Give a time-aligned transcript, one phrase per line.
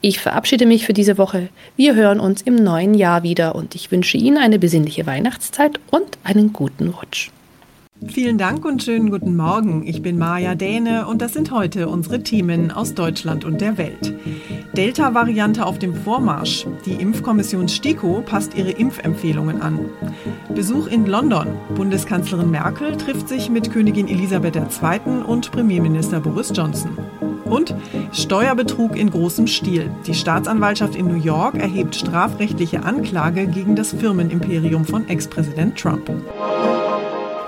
[0.00, 1.48] Ich verabschiede mich für diese Woche.
[1.76, 6.18] Wir hören uns im neuen Jahr wieder und ich wünsche Ihnen eine besinnliche Weihnachtszeit und
[6.24, 7.30] einen guten Rutsch.
[8.08, 9.86] Vielen Dank und schönen guten Morgen.
[9.86, 14.12] Ich bin Maja Däne und das sind heute unsere Themen aus Deutschland und der Welt.
[14.76, 16.66] Delta-Variante auf dem Vormarsch.
[16.84, 19.88] Die Impfkommission STIKO passt ihre Impfempfehlungen an.
[20.52, 21.46] Besuch in London.
[21.76, 25.22] Bundeskanzlerin Merkel trifft sich mit Königin Elisabeth II.
[25.24, 26.90] und Premierminister Boris Johnson.
[27.52, 27.74] Und
[28.12, 29.90] Steuerbetrug in großem Stil.
[30.06, 36.08] Die Staatsanwaltschaft in New York erhebt strafrechtliche Anklage gegen das Firmenimperium von Ex-Präsident Trump.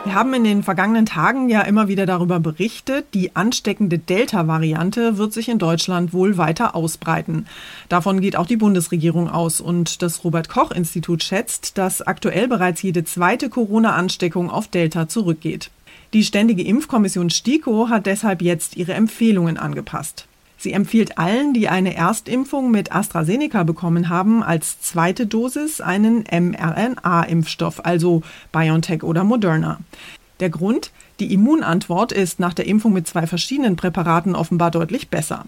[0.04, 5.32] Wir haben in den vergangenen Tagen ja immer wieder darüber berichtet, die ansteckende Delta-Variante wird
[5.32, 7.46] sich in Deutschland wohl weiter ausbreiten.
[7.88, 13.04] Davon geht auch die Bundesregierung aus und das Robert Koch-Institut schätzt, dass aktuell bereits jede
[13.04, 15.70] zweite Corona-Ansteckung auf Delta zurückgeht.
[16.14, 20.28] Die Ständige Impfkommission STIKO hat deshalb jetzt ihre Empfehlungen angepasst.
[20.56, 27.84] Sie empfiehlt allen, die eine Erstimpfung mit AstraZeneca bekommen haben, als zweite Dosis einen mRNA-Impfstoff,
[27.84, 28.22] also
[28.52, 29.80] BioNTech oder Moderna.
[30.38, 30.92] Der Grund?
[31.18, 35.46] Die Immunantwort ist nach der Impfung mit zwei verschiedenen Präparaten offenbar deutlich besser.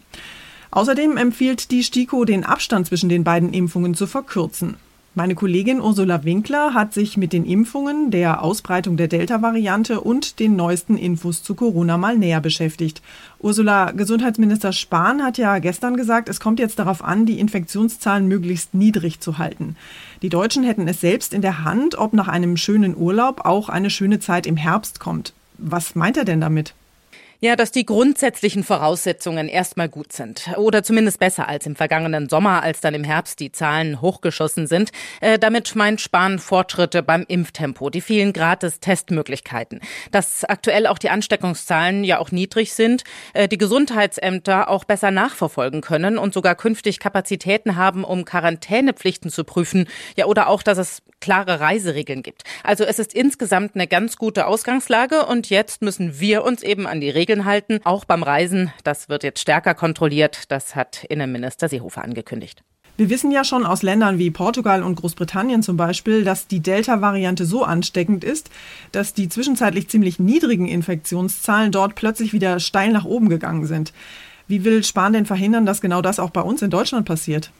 [0.72, 4.74] Außerdem empfiehlt die STIKO, den Abstand zwischen den beiden Impfungen zu verkürzen.
[5.18, 10.56] Meine Kollegin Ursula Winkler hat sich mit den Impfungen, der Ausbreitung der Delta-Variante und den
[10.56, 13.00] neuesten Infos zu Corona mal näher beschäftigt.
[13.38, 18.74] Ursula, Gesundheitsminister Spahn hat ja gestern gesagt, es kommt jetzt darauf an, die Infektionszahlen möglichst
[18.74, 19.76] niedrig zu halten.
[20.20, 23.88] Die Deutschen hätten es selbst in der Hand, ob nach einem schönen Urlaub auch eine
[23.88, 25.32] schöne Zeit im Herbst kommt.
[25.56, 26.74] Was meint er denn damit?
[27.40, 30.48] Ja, dass die grundsätzlichen Voraussetzungen erstmal gut sind.
[30.56, 34.90] Oder zumindest besser als im vergangenen Sommer, als dann im Herbst die Zahlen hochgeschossen sind.
[35.20, 39.80] Äh, damit meint Spahn Fortschritte beim Impftempo, die vielen Gratis-Testmöglichkeiten.
[40.10, 43.04] Dass aktuell auch die Ansteckungszahlen ja auch niedrig sind,
[43.34, 49.44] äh, die Gesundheitsämter auch besser nachverfolgen können und sogar künftig Kapazitäten haben, um Quarantänepflichten zu
[49.44, 49.88] prüfen.
[50.16, 52.44] Ja, oder auch, dass es klare Reiseregeln gibt.
[52.62, 57.00] Also es ist insgesamt eine ganz gute Ausgangslage und jetzt müssen wir uns eben an
[57.00, 58.72] die Regeln halten, auch beim Reisen.
[58.84, 60.44] Das wird jetzt stärker kontrolliert.
[60.52, 62.62] Das hat Innenminister Seehofer angekündigt.
[62.96, 67.44] Wir wissen ja schon aus Ländern wie Portugal und Großbritannien zum Beispiel, dass die Delta-Variante
[67.44, 68.48] so ansteckend ist,
[68.92, 73.92] dass die zwischenzeitlich ziemlich niedrigen Infektionszahlen dort plötzlich wieder steil nach oben gegangen sind.
[74.46, 77.50] Wie will Spahn denn verhindern, dass genau das auch bei uns in Deutschland passiert?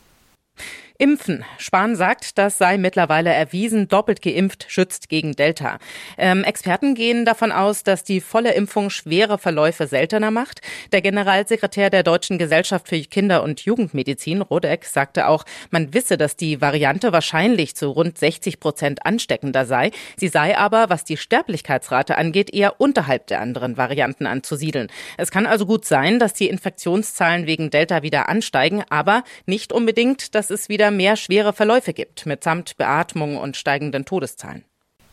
[0.99, 1.45] Impfen.
[1.59, 3.89] Spahn sagt, das sei mittlerweile erwiesen.
[3.89, 5.79] Doppelt geimpft schützt gegen Delta.
[6.17, 10.61] Ähm, Experten gehen davon aus, dass die volle Impfung schwere Verläufe seltener macht.
[10.93, 16.37] Der Generalsekretär der Deutschen Gesellschaft für Kinder- und Jugendmedizin, Rodeck, sagte auch, man wisse, dass
[16.37, 19.91] die Variante wahrscheinlich zu rund 60 Prozent ansteckender sei.
[20.17, 24.89] Sie sei aber, was die Sterblichkeitsrate angeht, eher unterhalb der anderen Varianten anzusiedeln.
[25.19, 30.35] Es kann also gut sein, dass die Infektionszahlen wegen Delta wieder ansteigen, aber nicht unbedingt,
[30.35, 34.65] dass es wieder wieder mehr schwere Verläufe gibt, mitsamt Beatmung und steigenden Todeszahlen.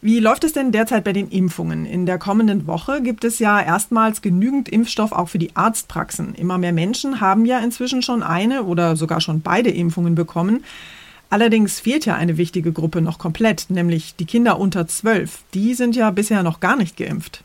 [0.02, 1.86] Wie läuft es denn derzeit bei den Impfungen?
[1.86, 6.36] In der kommenden Woche gibt es ja erstmals genügend Impfstoff auch für die Arztpraxen.
[6.36, 10.64] Immer mehr Menschen haben ja inzwischen schon eine oder sogar schon beide Impfungen bekommen.
[11.30, 15.40] Allerdings fehlt ja eine wichtige Gruppe noch komplett, nämlich die Kinder unter zwölf.
[15.56, 17.44] Die sind ja bisher noch gar nicht geimpft.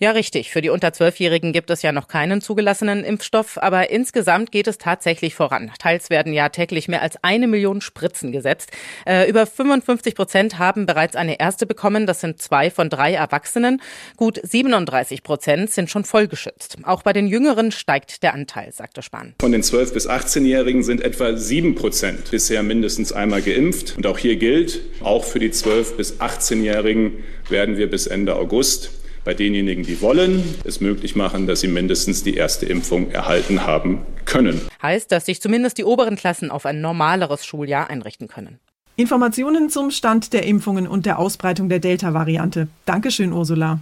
[0.00, 0.52] Ja, richtig.
[0.52, 4.78] Für die unter Zwölfjährigen gibt es ja noch keinen zugelassenen Impfstoff, aber insgesamt geht es
[4.78, 5.72] tatsächlich voran.
[5.80, 8.70] Teils werden ja täglich mehr als eine Million Spritzen gesetzt.
[9.08, 12.06] Äh, über 55 Prozent haben bereits eine erste bekommen.
[12.06, 13.82] Das sind zwei von drei Erwachsenen.
[14.16, 16.76] Gut 37 Prozent sind schon vollgeschützt.
[16.84, 19.34] Auch bei den Jüngeren steigt der Anteil, sagte Spahn.
[19.40, 23.94] Von den 12- bis 18-Jährigen sind etwa sieben Prozent bisher mindestens einmal geimpft.
[23.96, 28.90] Und auch hier gilt, auch für die 12- bis 18-Jährigen werden wir bis Ende August
[29.24, 34.00] bei denjenigen, die wollen, es möglich machen, dass sie mindestens die erste Impfung erhalten haben
[34.24, 34.60] können.
[34.82, 38.58] Heißt, dass sich zumindest die oberen Klassen auf ein normaleres Schuljahr einrichten können.
[38.96, 42.68] Informationen zum Stand der Impfungen und der Ausbreitung der Delta-Variante.
[42.84, 43.80] Dankeschön, Ursula.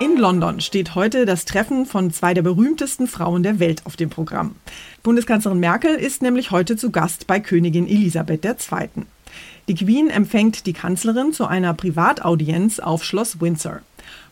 [0.00, 4.08] In London steht heute das Treffen von zwei der berühmtesten Frauen der Welt auf dem
[4.08, 4.54] Programm.
[5.02, 8.88] Bundeskanzlerin Merkel ist nämlich heute zu Gast bei Königin Elisabeth II.
[9.68, 13.82] Die Queen empfängt die Kanzlerin zu einer Privataudienz auf Schloss Windsor.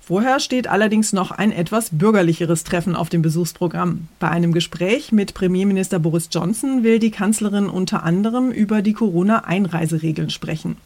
[0.09, 4.09] Vorher steht allerdings noch ein etwas bürgerlicheres Treffen auf dem Besuchsprogramm.
[4.19, 10.31] Bei einem Gespräch mit Premierminister Boris Johnson will die Kanzlerin unter anderem über die Corona-Einreiseregeln
[10.31, 10.79] sprechen.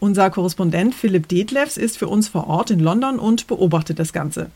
[0.00, 4.50] Unser Korrespondent Philipp Detlefs ist für uns vor Ort in London und beobachtet das Ganze.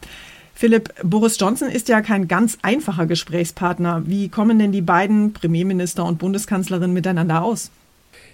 [0.52, 4.02] Philipp, Boris Johnson ist ja kein ganz einfacher Gesprächspartner.
[4.06, 7.70] Wie kommen denn die beiden Premierminister und Bundeskanzlerin miteinander aus?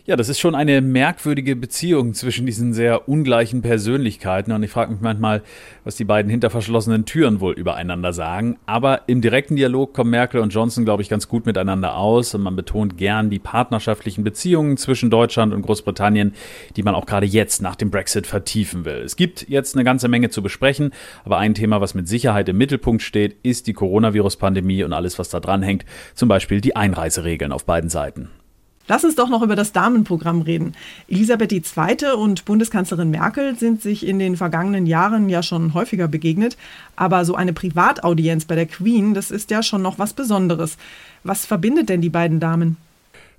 [0.05, 4.91] Ja, das ist schon eine merkwürdige Beziehung zwischen diesen sehr ungleichen Persönlichkeiten und ich frage
[4.91, 5.43] mich manchmal,
[5.85, 8.59] was die beiden hinter verschlossenen Türen wohl übereinander sagen.
[8.67, 12.43] Aber im direkten Dialog kommen Merkel und Johnson, glaube ich, ganz gut miteinander aus und
[12.43, 16.35] man betont gern die partnerschaftlichen Beziehungen zwischen Deutschland und Großbritannien,
[16.75, 19.03] die man auch gerade jetzt nach dem Brexit vertiefen will.
[19.05, 20.91] Es gibt jetzt eine ganze Menge zu besprechen,
[21.25, 25.29] aber ein Thema, was mit Sicherheit im Mittelpunkt steht, ist die Coronavirus-Pandemie und alles, was
[25.29, 25.85] da dran hängt,
[26.17, 28.31] zum Beispiel die Einreiseregeln auf beiden Seiten.
[28.89, 30.75] Lass uns doch noch über das Damenprogramm reden.
[31.09, 32.13] Elisabeth II.
[32.17, 36.57] und Bundeskanzlerin Merkel sind sich in den vergangenen Jahren ja schon häufiger begegnet.
[36.97, 40.77] Aber so eine Privataudienz bei der Queen, das ist ja schon noch was Besonderes.
[41.23, 42.77] Was verbindet denn die beiden Damen?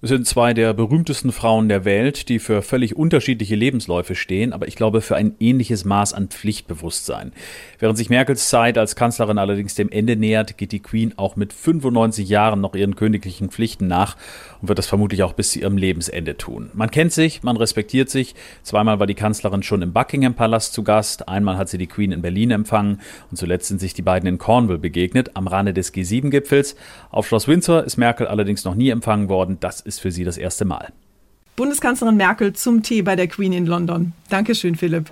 [0.04, 4.68] Es sind zwei der berühmtesten Frauen der Welt, die für völlig unterschiedliche Lebensläufe stehen, aber
[4.68, 7.32] ich glaube für ein ähnliches Maß an Pflichtbewusstsein.
[7.80, 11.54] Während sich Merkels Zeit als Kanzlerin allerdings dem Ende nähert, geht die Queen auch mit
[11.54, 14.18] 95 Jahren noch ihren königlichen Pflichten nach
[14.62, 16.70] und wird das vermutlich auch bis zu ihrem Lebensende tun.
[16.74, 18.36] Man kennt sich, man respektiert sich.
[18.62, 22.12] Zweimal war die Kanzlerin schon im Buckingham Palast zu Gast, einmal hat sie die Queen
[22.12, 23.00] in Berlin empfangen
[23.32, 26.76] und zuletzt sind sich die beiden in Cornwall begegnet, am Rande des G7-Gipfels.
[27.10, 29.60] Auf Schloss Windsor ist Merkel allerdings noch nie empfangen worden.
[29.62, 30.92] Das ist ist für sie das erste Mal.
[31.56, 34.14] Bundeskanzlerin Merkel zum Tee bei der Queen in London.
[34.30, 35.12] Dankeschön, Philipp.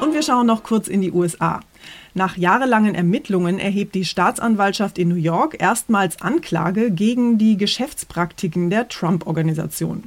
[0.00, 1.60] Und wir schauen noch kurz in die USA.
[2.14, 8.88] Nach jahrelangen Ermittlungen erhebt die Staatsanwaltschaft in New York erstmals Anklage gegen die Geschäftspraktiken der
[8.88, 10.04] Trump-Organisation.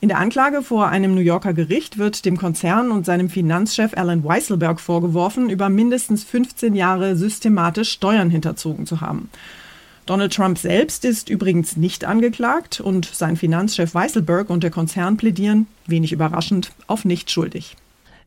[0.00, 4.22] In der Anklage vor einem New Yorker Gericht wird dem Konzern und seinem Finanzchef Alan
[4.22, 9.30] Weisselberg vorgeworfen, über mindestens 15 Jahre systematisch Steuern hinterzogen zu haben.
[10.06, 15.66] Donald Trump selbst ist übrigens nicht angeklagt und sein Finanzchef Weisselberg und der Konzern plädieren,
[15.86, 17.76] wenig überraschend, auf nicht schuldig.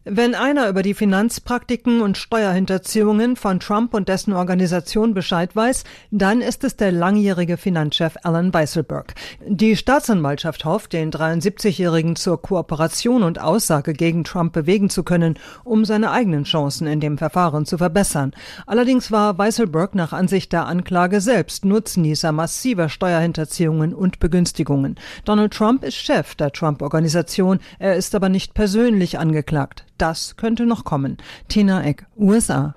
[0.10, 6.40] Wenn einer über die Finanzpraktiken und Steuerhinterziehungen von Trump und dessen Organisation Bescheid weiß, dann
[6.40, 9.16] ist es der langjährige Finanzchef Alan Weisselberg.
[9.46, 15.84] Die Staatsanwaltschaft hofft, den 73-Jährigen zur Kooperation und Aussage gegen Trump bewegen zu können, um
[15.84, 18.32] seine eigenen Chancen in dem Verfahren zu verbessern.
[18.66, 24.96] Allerdings war Weisselberg nach Ansicht der Anklage selbst Nutznießer massiver Steuerhinterziehungen und Begünstigungen.
[25.26, 29.84] Donald Trump ist Chef der Trump-Organisation, er ist aber nicht persönlich angeklagt.
[29.98, 31.18] Das könnte noch kommen.
[31.48, 32.76] Tina Eck, USA.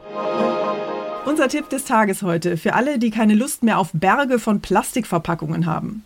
[1.26, 5.66] Unser Tipp des Tages heute für alle, die keine Lust mehr auf Berge von Plastikverpackungen
[5.66, 6.04] haben.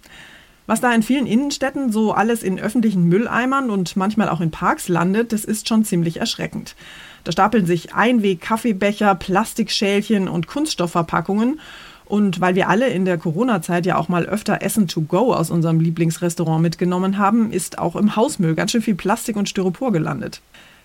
[0.67, 4.89] Was da in vielen Innenstädten so alles in öffentlichen Mülleimern und manchmal auch in Parks
[4.89, 6.75] landet, das ist schon ziemlich erschreckend.
[7.23, 11.61] Da stapeln sich Einweg-Kaffeebecher, Plastikschälchen und Kunststoffverpackungen.
[12.07, 15.51] Und weil wir alle in der Corona-Zeit ja auch mal öfter Essen to go aus
[15.51, 20.43] unserem Lieblingsrestaurant mitgenommen haben, ist auch im Hausmüll ganz schön viel Plastik und Styropor gelandet.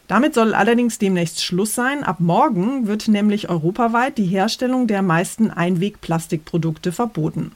[0.09, 2.03] Damit soll allerdings demnächst Schluss sein.
[2.03, 7.51] Ab morgen wird nämlich europaweit die Herstellung der meisten Einwegplastikprodukte verboten.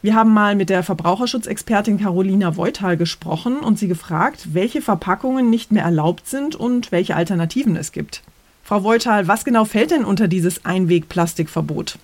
[0.00, 5.72] Wir haben mal mit der Verbraucherschutzexpertin Carolina Voital gesprochen und sie gefragt, welche Verpackungen nicht
[5.72, 8.22] mehr erlaubt sind und welche Alternativen es gibt.
[8.62, 11.98] Frau Voital, was genau fällt denn unter dieses Einwegplastikverbot?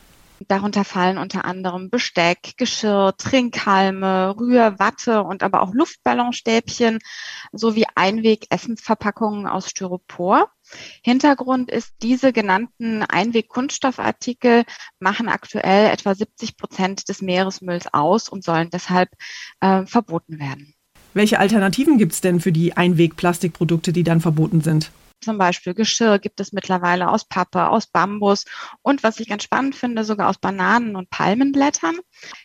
[0.47, 7.01] Darunter fallen unter anderem Besteck, Geschirr, Trinkhalme, Rührwatte und aber auch Luftballonstäbchen
[7.53, 10.51] sowie Einweg-Essensverpackungen aus Styropor.
[11.03, 14.65] Hintergrund ist, diese genannten Einweg-Kunststoffartikel
[15.01, 19.11] machen aktuell etwa 70 Prozent des Meeresmülls aus und sollen deshalb
[19.61, 20.75] äh, verboten werden.
[21.15, 24.93] Welche Alternativen gibt es denn für die Einweg-Plastikprodukte, die dann verboten sind?
[25.21, 28.45] Zum Beispiel Geschirr gibt es mittlerweile aus Pappe, aus Bambus
[28.83, 31.99] und was ich ganz spannend finde, sogar aus Bananen und Palmenblättern.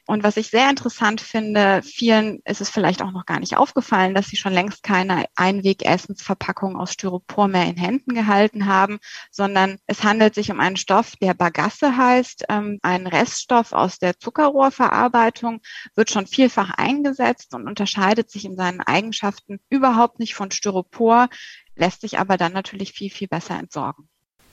[0.06, 4.14] Und was ich sehr interessant finde, vielen ist es vielleicht auch noch gar nicht aufgefallen,
[4.14, 9.00] dass sie schon längst keine Einwegessensverpackung aus Styropor mehr in Händen gehalten haben,
[9.32, 14.20] sondern es handelt sich um einen Stoff, der Bagasse heißt, ähm, ein Reststoff aus der
[14.20, 15.62] Zuckerrohrverarbeitung,
[15.96, 21.30] wird schon vielfach eingesetzt und unterscheidet sich in seinen Eigenschaften überhaupt nicht von Styropor
[21.76, 24.08] lässt sich aber dann natürlich viel, viel besser entsorgen.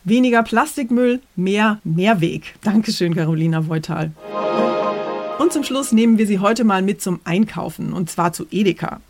[0.05, 2.55] Weniger Plastikmüll, mehr Mehrweg.
[2.63, 4.13] Dankeschön, Carolina Voital.
[5.39, 9.01] Und zum Schluss nehmen wir Sie heute mal mit zum Einkaufen und zwar zu Edeka.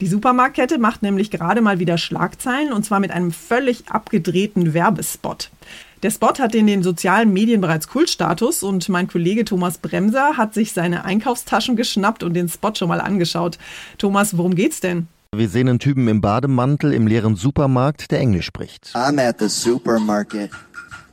[0.00, 5.50] Die Supermarktkette macht nämlich gerade mal wieder Schlagzeilen und zwar mit einem völlig abgedrehten Werbespot.
[6.02, 10.54] Der Spot hat in den sozialen Medien bereits Kultstatus und mein Kollege Thomas Bremser hat
[10.54, 13.58] sich seine Einkaufstaschen geschnappt und den Spot schon mal angeschaut.
[13.98, 15.06] Thomas, worum geht's denn?
[15.34, 18.92] Wir sehen einen Typen im Bademantel im leeren Supermarkt, der Englisch spricht.
[18.94, 20.50] I'm at the supermarket.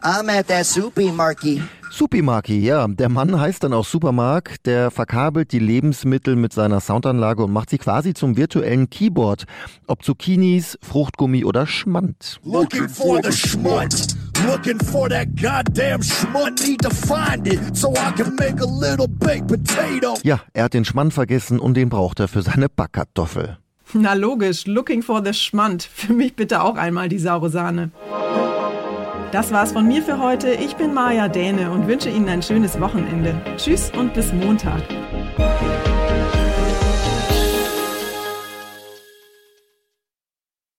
[0.01, 1.61] I'm at that supermarket.
[1.89, 2.85] Supimarki, ja.
[2.89, 4.65] Der Mann heißt dann auch Supermarkt.
[4.65, 9.45] Der verkabelt die Lebensmittel mit seiner Soundanlage und macht sie quasi zum virtuellen Keyboard.
[9.87, 12.41] Ob Zucchinis, Fruchtgummi oder Schmand.
[12.43, 14.17] Looking for the Schmand.
[14.45, 16.67] Looking for that goddamn Schmand.
[16.67, 20.15] Need to find it so I can make a little baked potato.
[20.23, 23.57] Ja, er hat den Schmand vergessen und den braucht er für seine Backkartoffel.
[23.93, 25.83] Na logisch, looking for the Schmand.
[25.83, 27.91] Für mich bitte auch einmal die saure Sahne.
[29.31, 30.51] Das war's von mir für heute.
[30.51, 33.39] Ich bin Maja Däne und wünsche Ihnen ein schönes Wochenende.
[33.57, 34.81] Tschüss und bis Montag.